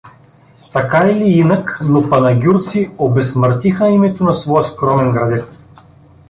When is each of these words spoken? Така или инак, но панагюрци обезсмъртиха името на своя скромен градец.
Така 0.73 0.99
или 1.05 1.25
инак, 1.37 1.79
но 1.83 2.09
панагюрци 2.09 2.91
обезсмъртиха 2.97 3.89
името 3.89 4.23
на 4.23 4.33
своя 4.33 4.63
скромен 4.63 5.11
градец. 5.11 5.67